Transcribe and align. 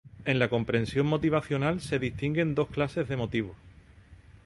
En 0.25 0.39
la 0.39 0.49
comprensión 0.49 1.05
motivacional 1.05 1.79
se 1.79 1.99
distinguen 1.99 2.55
dos 2.55 2.67
clases 2.69 3.07
de 3.07 3.17
motivos. 3.17 3.55